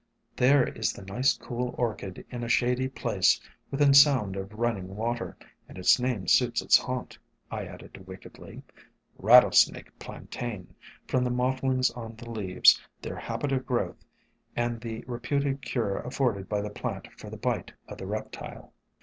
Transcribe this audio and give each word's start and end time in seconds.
"There 0.35 0.67
is 0.67 0.91
the 0.93 1.03
nice 1.05 1.37
cool 1.37 1.75
Orchid 1.77 2.25
in 2.31 2.43
a 2.43 2.49
shady 2.49 2.87
place 2.87 3.39
within 3.69 3.93
sound 3.93 4.35
of 4.35 4.51
running 4.51 4.87
SOME 4.87 4.97
HUMBLE 4.97 5.03
ORCHIDS 5.03 5.29
155 5.29 5.59
water, 5.61 5.69
and 5.69 5.77
its 5.77 5.99
name 5.99 6.27
suits 6.27 6.61
its 6.63 6.75
haunt," 6.79 7.19
I 7.51 7.65
added 7.65 8.07
wickedly,— 8.07 8.63
"Rattlesnake 9.19 9.99
Plantain, 9.99 10.73
from 11.05 11.23
the 11.23 11.29
mot 11.29 11.61
tlings 11.61 11.95
on 11.95 12.15
the 12.15 12.31
leaves, 12.31 12.81
their 12.99 13.15
habit 13.17 13.51
of 13.51 13.67
growth, 13.67 14.03
and 14.55 14.81
the 14.81 15.03
reputed 15.05 15.61
cure 15.61 15.99
afforded 15.99 16.49
by 16.49 16.61
the 16.61 16.71
plant 16.71 17.07
for 17.15 17.29
the 17.29 17.37
bite 17.37 17.71
of 17.87 17.99
the 17.99 18.07
reptile." 18.07 18.73